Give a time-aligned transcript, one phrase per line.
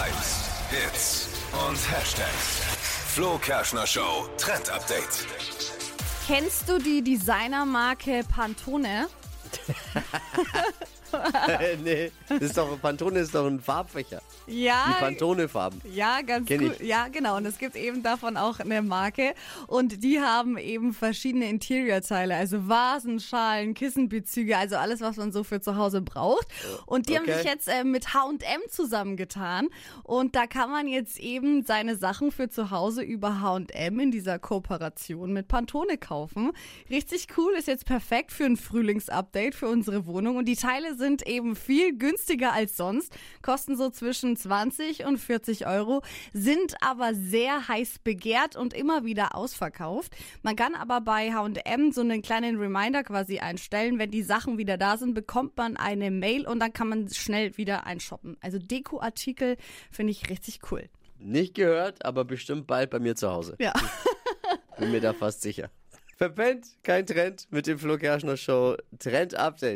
[0.00, 1.28] Hypes, Hits
[1.68, 2.62] und Hashtags.
[3.08, 5.26] Flo Kerschner Show Trend Update.
[6.26, 9.08] Kennst du die Designermarke Pantone?
[11.84, 14.22] nee, das ist doch, Pantone ist doch ein Farbfächer.
[14.46, 14.84] Ja.
[14.88, 15.80] Die Pantone-Farben.
[15.92, 16.80] Ja, ganz Kenn gut.
[16.80, 16.88] ich.
[16.88, 17.36] Ja, genau.
[17.36, 19.34] Und es gibt eben davon auch eine Marke.
[19.66, 25.44] Und die haben eben verschiedene Interior-Teile, also Vasen, Schalen, Kissenbezüge, also alles, was man so
[25.44, 26.46] für zu Hause braucht.
[26.86, 27.34] Und die haben Okay.
[27.38, 29.68] sich jetzt äh, mit H&M zusammengetan.
[30.02, 34.38] Und da kann man jetzt eben seine Sachen für zu Hause über H&M in dieser
[34.38, 36.52] Kooperation mit Pantone kaufen.
[36.88, 40.36] Richtig cool, ist jetzt perfekt für ein Frühlingsupdate für unsere Wohnung.
[40.36, 45.66] Und die Teile sind eben viel günstiger als sonst, kosten so zwischen 20 und 40
[45.66, 50.14] Euro, sind aber sehr heiß begehrt und immer wieder ausverkauft.
[50.42, 53.98] Man kann aber bei H&M so einen kleinen Reminder quasi einstellen.
[53.98, 57.56] Wenn die Sachen wieder da sind, bekommt man eine Mail und dann kann man schnell
[57.56, 58.36] wieder einshoppen.
[58.40, 59.56] Also Dekoartikel
[59.90, 60.88] finde ich richtig cool.
[61.18, 63.56] Nicht gehört, aber bestimmt bald bei mir zu Hause.
[63.58, 63.72] Ja.
[64.78, 65.70] Bin mir da fast sicher.
[66.20, 69.68] Verpennt, kein Trend mit dem Flo Kerschner Show Trend Update.